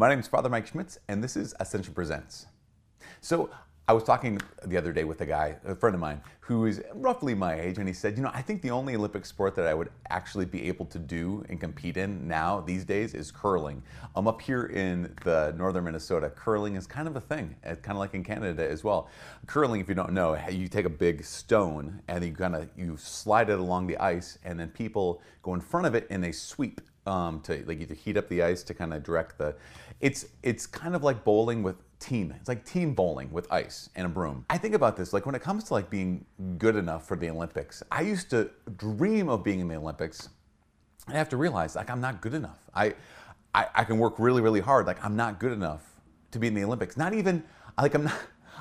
My 0.00 0.08
name 0.08 0.20
is 0.20 0.28
Father 0.28 0.48
Mike 0.48 0.68
Schmitz, 0.68 0.96
and 1.08 1.24
this 1.24 1.36
is 1.36 1.56
Ascension 1.58 1.92
Presents. 1.92 2.46
So, 3.20 3.50
I 3.88 3.92
was 3.92 4.04
talking 4.04 4.40
the 4.64 4.76
other 4.76 4.92
day 4.92 5.02
with 5.02 5.20
a 5.22 5.26
guy, 5.26 5.56
a 5.64 5.74
friend 5.74 5.92
of 5.92 6.00
mine, 6.00 6.20
who 6.38 6.66
is 6.66 6.80
roughly 6.94 7.34
my 7.34 7.60
age, 7.60 7.78
and 7.78 7.88
he 7.88 7.92
said, 7.92 8.16
You 8.16 8.22
know, 8.22 8.30
I 8.32 8.40
think 8.40 8.62
the 8.62 8.70
only 8.70 8.94
Olympic 8.94 9.26
sport 9.26 9.56
that 9.56 9.66
I 9.66 9.74
would 9.74 9.90
actually 10.08 10.44
be 10.44 10.68
able 10.68 10.86
to 10.86 11.00
do 11.00 11.44
and 11.48 11.58
compete 11.58 11.96
in 11.96 12.28
now, 12.28 12.60
these 12.60 12.84
days, 12.84 13.12
is 13.12 13.32
curling. 13.32 13.82
I'm 14.14 14.28
up 14.28 14.40
here 14.40 14.66
in 14.66 15.16
the 15.24 15.52
northern 15.58 15.82
Minnesota. 15.82 16.30
Curling 16.30 16.76
is 16.76 16.86
kind 16.86 17.08
of 17.08 17.16
a 17.16 17.20
thing, 17.20 17.56
uh, 17.66 17.74
kind 17.74 17.96
of 17.96 17.98
like 17.98 18.14
in 18.14 18.22
Canada 18.22 18.64
as 18.70 18.84
well. 18.84 19.08
Curling, 19.48 19.80
if 19.80 19.88
you 19.88 19.96
don't 19.96 20.12
know, 20.12 20.38
you 20.48 20.68
take 20.68 20.86
a 20.86 20.90
big 20.90 21.24
stone 21.24 22.00
and 22.06 22.24
you 22.24 22.32
kind 22.32 22.54
of 22.54 22.68
you 22.76 22.96
slide 22.96 23.50
it 23.50 23.58
along 23.58 23.88
the 23.88 23.96
ice, 23.96 24.38
and 24.44 24.60
then 24.60 24.68
people 24.68 25.20
go 25.42 25.54
in 25.54 25.60
front 25.60 25.88
of 25.88 25.96
it 25.96 26.06
and 26.08 26.22
they 26.22 26.30
sweep 26.30 26.80
um, 27.08 27.40
to 27.40 27.64
like 27.66 27.80
either 27.80 27.94
heat 27.94 28.16
up 28.16 28.28
the 28.28 28.42
ice 28.42 28.62
to 28.64 28.74
kind 28.74 28.92
of 28.92 29.02
direct 29.02 29.38
the. 29.38 29.54
It's 30.00 30.26
it's 30.42 30.66
kind 30.66 30.94
of 30.94 31.02
like 31.02 31.24
bowling 31.24 31.62
with 31.62 31.76
team. 31.98 32.32
It's 32.38 32.48
like 32.48 32.64
team 32.64 32.94
bowling 32.94 33.32
with 33.32 33.50
ice 33.50 33.90
and 33.96 34.06
a 34.06 34.08
broom. 34.08 34.44
I 34.50 34.58
think 34.58 34.74
about 34.74 34.96
this 34.96 35.12
like 35.12 35.26
when 35.26 35.34
it 35.34 35.42
comes 35.42 35.64
to 35.64 35.74
like 35.74 35.90
being 35.90 36.24
good 36.58 36.76
enough 36.76 37.08
for 37.08 37.16
the 37.16 37.30
Olympics. 37.30 37.82
I 37.90 38.02
used 38.02 38.30
to 38.30 38.50
dream 38.76 39.28
of 39.28 39.42
being 39.42 39.60
in 39.60 39.68
the 39.68 39.76
Olympics. 39.76 40.28
I 41.08 41.12
have 41.12 41.28
to 41.30 41.36
realize 41.36 41.74
like 41.74 41.90
I'm 41.90 42.00
not 42.00 42.20
good 42.20 42.34
enough. 42.34 42.58
I, 42.74 42.94
I 43.54 43.66
I 43.74 43.84
can 43.84 43.98
work 43.98 44.18
really 44.18 44.42
really 44.42 44.60
hard. 44.60 44.86
Like 44.86 45.02
I'm 45.04 45.16
not 45.16 45.40
good 45.40 45.52
enough 45.52 45.82
to 46.32 46.38
be 46.38 46.46
in 46.46 46.54
the 46.54 46.64
Olympics. 46.64 46.96
Not 46.96 47.14
even 47.14 47.42
like 47.80 47.94
I'm 47.94 48.04
not. 48.04 48.18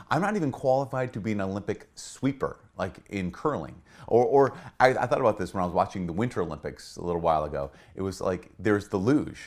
I'm 0.10 0.22
not 0.22 0.36
even 0.36 0.52
qualified 0.52 1.14
to 1.14 1.20
be 1.20 1.34
an 1.34 1.42
Olympic 1.42 1.88
sweeper, 1.96 2.58
like 2.78 3.00
in 3.10 3.32
curling. 3.32 3.76
Or, 4.08 4.26
or 4.26 4.58
I, 4.80 4.90
I, 4.90 5.06
thought 5.06 5.20
about 5.20 5.38
this 5.38 5.54
when 5.54 5.62
I 5.62 5.66
was 5.66 5.74
watching 5.74 6.08
the 6.08 6.14
Winter 6.14 6.42
Olympics 6.42 6.96
a 6.96 7.02
little 7.02 7.22
while 7.22 7.44
ago. 7.44 7.72
It 7.96 8.02
was 8.02 8.22
like 8.22 8.50
there's 8.58 8.88
the 8.88 8.98
luge, 8.98 9.40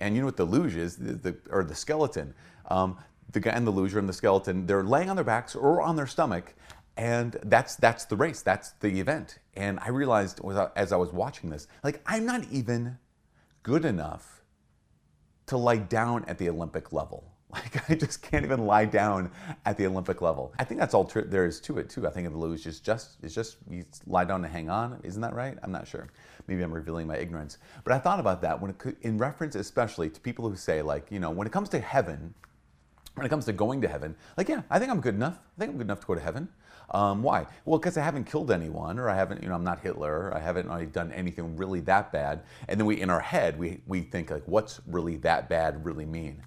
and 0.00 0.14
you 0.14 0.20
know 0.20 0.26
what 0.26 0.36
the 0.36 0.44
luge 0.44 0.74
is, 0.74 0.96
the, 0.96 1.12
the 1.12 1.36
or 1.50 1.62
the 1.62 1.74
skeleton. 1.74 2.34
Um, 2.66 2.96
the 3.30 3.40
guy 3.40 3.50
and 3.50 3.66
the 3.66 3.70
luger 3.70 3.98
and 3.98 4.08
the 4.08 4.12
skeleton, 4.12 4.66
they're 4.66 4.82
laying 4.82 5.10
on 5.10 5.16
their 5.16 5.24
backs 5.24 5.54
or 5.54 5.82
on 5.82 5.96
their 5.96 6.06
stomach, 6.06 6.54
and 6.96 7.38
that's 7.44 7.76
that's 7.76 8.06
the 8.06 8.16
race, 8.16 8.42
that's 8.42 8.72
the 8.80 8.98
event. 8.98 9.38
And 9.54 9.78
I 9.80 9.90
realized 9.90 10.40
as 10.74 10.92
I 10.92 10.96
was 10.96 11.12
watching 11.12 11.50
this, 11.50 11.68
like 11.84 12.00
I'm 12.06 12.26
not 12.26 12.44
even 12.50 12.98
good 13.62 13.84
enough 13.84 14.42
to 15.46 15.56
lie 15.56 15.76
down 15.76 16.24
at 16.26 16.38
the 16.38 16.48
Olympic 16.48 16.92
level. 16.92 17.32
Like 17.52 17.90
I 17.90 17.94
just 17.94 18.20
can't 18.20 18.44
even 18.44 18.66
lie 18.66 18.84
down 18.84 19.30
at 19.64 19.78
the 19.78 19.86
Olympic 19.86 20.20
level. 20.20 20.52
I 20.58 20.64
think 20.64 20.78
that's 20.78 20.92
all 20.92 21.04
there 21.04 21.46
is 21.46 21.60
to 21.62 21.78
it 21.78 21.88
too. 21.88 22.06
I 22.06 22.10
think 22.10 22.30
the 22.30 22.36
luge 22.36 22.66
is 22.66 22.78
just 22.78 23.16
is 23.22 23.34
just 23.34 23.56
you 23.70 23.84
lie 24.06 24.24
down 24.24 24.44
and 24.44 24.52
hang 24.52 24.68
on. 24.68 25.00
Isn't 25.02 25.22
that 25.22 25.34
right? 25.34 25.56
I'm 25.62 25.72
not 25.72 25.88
sure. 25.88 26.08
Maybe 26.46 26.62
I'm 26.62 26.72
revealing 26.72 27.06
my 27.06 27.16
ignorance. 27.16 27.56
But 27.84 27.94
I 27.94 27.98
thought 27.98 28.20
about 28.20 28.42
that 28.42 28.60
when 28.60 28.72
it, 28.72 28.96
in 29.00 29.16
reference, 29.16 29.54
especially 29.54 30.10
to 30.10 30.20
people 30.20 30.48
who 30.48 30.56
say 30.56 30.82
like 30.82 31.06
you 31.10 31.20
know 31.20 31.30
when 31.30 31.46
it 31.46 31.52
comes 31.52 31.70
to 31.70 31.80
heaven, 31.80 32.34
when 33.18 33.26
it 33.26 33.30
comes 33.30 33.44
to 33.46 33.52
going 33.52 33.80
to 33.82 33.88
heaven, 33.88 34.14
like, 34.36 34.48
yeah, 34.48 34.62
I 34.70 34.78
think 34.78 34.90
I'm 34.90 35.00
good 35.00 35.14
enough. 35.14 35.38
I 35.56 35.60
think 35.60 35.72
I'm 35.72 35.78
good 35.78 35.86
enough 35.86 36.00
to 36.00 36.06
go 36.06 36.14
to 36.14 36.20
heaven. 36.20 36.48
Um, 36.90 37.22
why? 37.22 37.46
Well, 37.64 37.78
because 37.78 37.98
I 37.98 38.02
haven't 38.02 38.24
killed 38.24 38.50
anyone, 38.50 38.98
or 38.98 39.10
I 39.10 39.14
haven't, 39.14 39.42
you 39.42 39.48
know, 39.48 39.54
I'm 39.54 39.64
not 39.64 39.80
Hitler, 39.80 40.34
I 40.34 40.38
haven't 40.38 40.68
really 40.68 40.86
done 40.86 41.12
anything 41.12 41.56
really 41.56 41.80
that 41.80 42.12
bad. 42.12 42.42
And 42.66 42.80
then 42.80 42.86
we, 42.86 43.00
in 43.00 43.10
our 43.10 43.20
head, 43.20 43.58
we, 43.58 43.82
we 43.86 44.02
think, 44.02 44.30
like, 44.30 44.44
what's 44.46 44.80
really 44.86 45.16
that 45.18 45.48
bad 45.48 45.84
really 45.84 46.06
mean? 46.06 46.42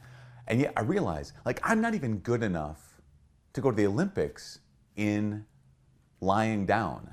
And 0.51 0.59
yet 0.59 0.73
I 0.75 0.81
realize, 0.81 1.31
like, 1.45 1.61
I'm 1.63 1.79
not 1.79 1.95
even 1.95 2.17
good 2.17 2.43
enough 2.43 3.01
to 3.53 3.61
go 3.61 3.71
to 3.71 3.77
the 3.77 3.87
Olympics 3.87 4.59
in 4.97 5.45
lying 6.19 6.65
down. 6.65 7.09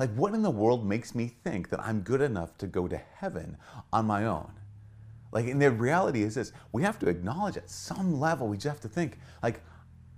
Like, 0.00 0.12
what 0.14 0.34
in 0.34 0.42
the 0.42 0.50
world 0.50 0.84
makes 0.84 1.14
me 1.14 1.28
think 1.28 1.70
that 1.70 1.78
I'm 1.78 2.00
good 2.00 2.20
enough 2.20 2.58
to 2.58 2.66
go 2.66 2.88
to 2.88 2.96
heaven 2.96 3.56
on 3.92 4.04
my 4.06 4.26
own? 4.26 4.50
Like, 5.30 5.46
and 5.46 5.62
the 5.62 5.70
reality 5.70 6.24
is 6.24 6.34
this 6.34 6.52
we 6.72 6.82
have 6.82 6.98
to 6.98 7.08
acknowledge 7.08 7.56
at 7.56 7.70
some 7.70 8.18
level, 8.18 8.48
we 8.48 8.56
just 8.56 8.66
have 8.66 8.80
to 8.80 8.88
think, 8.88 9.20
like, 9.44 9.62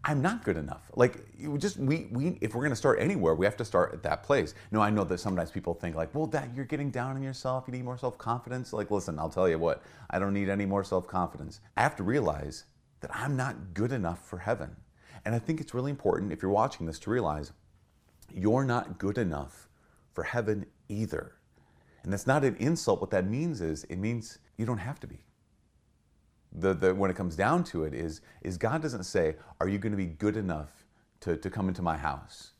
I'm 0.09 0.23
not 0.23 0.42
good 0.42 0.56
enough. 0.56 0.91
Like, 0.97 1.19
you 1.38 1.59
just, 1.59 1.77
we, 1.77 2.09
we, 2.10 2.38
if 2.41 2.55
we're 2.55 2.66
to 2.66 2.75
start 2.75 2.99
anywhere, 2.99 3.34
we 3.34 3.44
have 3.44 3.59
to 3.59 3.65
start 3.65 3.93
at 3.93 4.03
that 4.05 4.22
place. 4.22 4.55
No, 4.71 4.81
I 4.81 4.88
know 4.88 5.05
that 5.05 5.19
sometimes 5.19 5.50
people 5.50 5.75
think, 5.75 5.97
like, 5.97 6.15
well, 6.15 6.27
that 6.28 6.49
you're 6.55 6.65
getting 6.65 6.91
down 6.91 7.16
on 7.16 7.22
yourself, 7.22 7.65
you 7.66 7.72
need 7.72 7.84
more 7.84 7.99
self 7.99 8.16
confidence. 8.16 8.72
Like, 8.72 8.91
listen, 8.91 9.19
I'll 9.19 9.28
tell 9.28 9.50
you 9.50 9.59
what, 9.59 9.83
I 10.09 10.19
don't 10.19 10.33
need 10.33 10.49
any 10.49 10.65
more 10.65 10.83
self 10.83 11.06
confidence. 11.06 11.60
I 11.77 11.83
have 11.83 11.94
to 11.97 12.05
realize 12.05 12.65
that 13.00 13.15
I'm 13.15 13.37
not 13.37 13.75
good 13.75 13.93
enough 13.93 14.27
for 14.27 14.38
heaven. 14.38 14.77
And 15.27 15.34
I 15.34 15.38
think 15.38 15.60
it's 15.60 15.75
really 15.75 15.91
important 15.91 16.33
if 16.33 16.41
you're 16.41 16.50
watching 16.50 16.87
this 16.87 16.99
to 17.00 17.10
realize 17.10 17.53
you're 18.33 18.65
not 18.65 18.97
good 18.97 19.19
enough 19.19 19.69
for 20.15 20.25
heaven 20.25 20.65
either. 20.88 21.34
And 22.03 22.10
that's 22.10 22.27
not 22.27 22.44
an 22.44 22.56
insult. 22.56 23.03
What 23.03 23.10
that 23.10 23.27
means 23.27 23.60
is 23.60 23.84
it 23.84 23.99
means 23.99 24.38
you 24.56 24.65
don't 24.65 24.78
have 24.78 25.00
to 25.00 25.06
be. 25.06 25.19
The, 26.61 26.75
the, 26.75 26.95
when 26.95 27.11
it 27.11 27.17
comes 27.17 27.37
down 27.37 27.65
to 27.65 27.85
it 27.85 27.95
is, 27.95 28.21
is 28.43 28.57
God 28.57 28.83
doesn't 28.83 29.05
say, 29.05 29.37
are 29.61 29.69
you 29.69 29.79
going 29.79 29.93
to 29.93 29.97
be 29.97 30.07
good 30.07 30.37
enough 30.37 30.85
to, 31.21 31.37
to 31.37 31.51
come 31.51 31.69
into 31.69 31.83
my 31.83 31.97
house? 31.97 32.53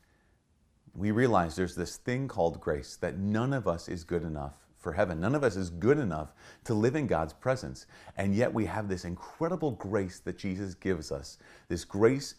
We 0.95 1.11
realize 1.11 1.55
there's 1.55 1.75
this 1.75 1.97
thing 1.97 2.27
called 2.27 2.59
grace 2.59 2.95
that 2.97 3.17
none 3.17 3.53
of 3.53 3.67
us 3.67 3.87
is 3.87 4.03
good 4.03 4.23
enough 4.23 4.53
for 4.77 4.93
heaven. 4.93 5.19
None 5.19 5.35
of 5.35 5.43
us 5.43 5.55
is 5.55 5.69
good 5.69 5.97
enough 5.97 6.33
to 6.63 6.73
live 6.73 6.95
in 6.95 7.07
God's 7.07 7.33
presence. 7.33 7.85
And 8.17 8.33
yet 8.33 8.53
we 8.53 8.65
have 8.65 8.87
this 8.87 9.05
incredible 9.05 9.71
grace 9.71 10.19
that 10.19 10.37
Jesus 10.37 10.73
gives 10.73 11.11
us. 11.11 11.37
This 11.67 11.83
grace 11.83 12.35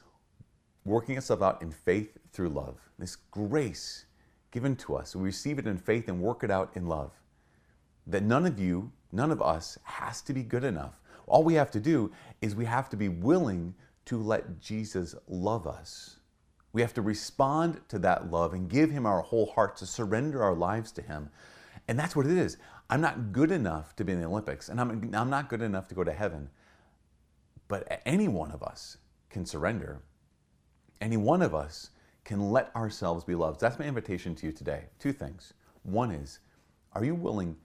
working 0.84 1.16
itself 1.16 1.42
out 1.42 1.62
in 1.62 1.70
faith 1.70 2.16
through 2.32 2.48
love. 2.48 2.78
This 2.98 3.16
grace 3.16 4.06
given 4.50 4.74
to 4.76 4.96
us. 4.96 5.14
We 5.14 5.24
receive 5.24 5.58
it 5.58 5.66
in 5.66 5.76
faith 5.76 6.08
and 6.08 6.20
work 6.20 6.42
it 6.42 6.50
out 6.50 6.70
in 6.74 6.86
love. 6.86 7.12
That 8.06 8.22
none 8.22 8.46
of 8.46 8.58
you, 8.58 8.90
none 9.12 9.30
of 9.30 9.42
us 9.42 9.78
has 9.84 10.22
to 10.22 10.32
be 10.32 10.42
good 10.42 10.64
enough. 10.64 10.94
All 11.26 11.44
we 11.44 11.54
have 11.54 11.70
to 11.72 11.80
do 11.80 12.12
is 12.40 12.54
we 12.54 12.64
have 12.64 12.88
to 12.90 12.96
be 12.96 13.08
willing 13.08 13.74
to 14.06 14.20
let 14.20 14.60
Jesus 14.60 15.14
love 15.28 15.66
us. 15.66 16.16
We 16.72 16.80
have 16.82 16.94
to 16.94 17.02
respond 17.02 17.80
to 17.88 17.98
that 18.00 18.30
love 18.30 18.54
and 18.54 18.68
give 18.68 18.90
Him 18.90 19.06
our 19.06 19.20
whole 19.20 19.46
heart 19.46 19.76
to 19.78 19.86
surrender 19.86 20.42
our 20.42 20.54
lives 20.54 20.92
to 20.92 21.02
Him. 21.02 21.30
And 21.88 21.98
that's 21.98 22.14
what 22.14 22.26
it 22.26 22.36
is. 22.36 22.56
I'm 22.88 23.00
not 23.00 23.32
good 23.32 23.50
enough 23.50 23.94
to 23.96 24.04
be 24.04 24.12
in 24.12 24.20
the 24.20 24.26
Olympics, 24.26 24.68
and 24.68 24.80
I'm, 24.80 25.10
I'm 25.14 25.30
not 25.30 25.48
good 25.48 25.62
enough 25.62 25.88
to 25.88 25.94
go 25.94 26.04
to 26.04 26.12
heaven. 26.12 26.50
But 27.68 28.02
any 28.04 28.28
one 28.28 28.50
of 28.50 28.62
us 28.62 28.98
can 29.28 29.46
surrender. 29.46 30.02
Any 31.00 31.16
one 31.16 31.42
of 31.42 31.54
us 31.54 31.90
can 32.24 32.50
let 32.50 32.74
ourselves 32.74 33.24
be 33.24 33.34
loved. 33.34 33.60
That's 33.60 33.78
my 33.78 33.86
invitation 33.86 34.34
to 34.36 34.46
you 34.46 34.52
today. 34.52 34.84
Two 34.98 35.12
things. 35.12 35.54
One 35.82 36.10
is, 36.10 36.40
are 36.92 37.04
you 37.04 37.14
willing 37.14 37.56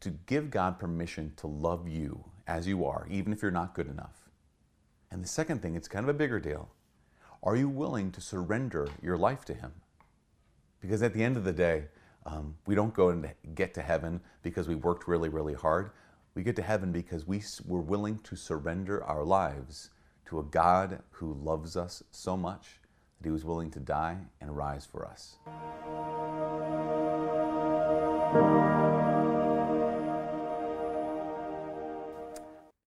to 0.00 0.10
give 0.26 0.50
God 0.50 0.78
permission 0.78 1.32
to 1.36 1.46
love 1.46 1.88
you 1.88 2.24
as 2.46 2.66
you 2.66 2.84
are, 2.84 3.06
even 3.10 3.32
if 3.32 3.42
you're 3.42 3.50
not 3.50 3.74
good 3.74 3.88
enough? 3.88 4.28
And 5.10 5.22
the 5.22 5.28
second 5.28 5.60
thing, 5.60 5.74
it's 5.74 5.88
kind 5.88 6.04
of 6.04 6.08
a 6.08 6.18
bigger 6.18 6.40
deal. 6.40 6.70
Are 7.42 7.56
you 7.56 7.68
willing 7.68 8.12
to 8.12 8.20
surrender 8.20 8.88
your 9.02 9.16
life 9.16 9.44
to 9.46 9.54
Him? 9.54 9.72
Because 10.80 11.02
at 11.02 11.14
the 11.14 11.22
end 11.22 11.36
of 11.36 11.44
the 11.44 11.52
day, 11.52 11.84
um, 12.26 12.56
we 12.66 12.74
don't 12.74 12.94
go 12.94 13.08
and 13.08 13.30
get 13.54 13.74
to 13.74 13.82
heaven 13.82 14.20
because 14.42 14.68
we 14.68 14.74
worked 14.74 15.08
really, 15.08 15.28
really 15.28 15.54
hard. 15.54 15.90
We 16.34 16.42
get 16.42 16.56
to 16.56 16.62
heaven 16.62 16.92
because 16.92 17.26
we 17.26 17.42
were 17.66 17.80
willing 17.80 18.18
to 18.20 18.36
surrender 18.36 19.02
our 19.04 19.24
lives 19.24 19.90
to 20.26 20.38
a 20.38 20.44
God 20.44 21.02
who 21.10 21.34
loves 21.34 21.76
us 21.76 22.02
so 22.10 22.36
much 22.36 22.80
that 23.20 23.26
he 23.26 23.32
was 23.32 23.44
willing 23.44 23.70
to 23.72 23.80
die 23.80 24.18
and 24.40 24.56
rise 24.56 24.86
for 24.86 25.04
us. 25.04 25.36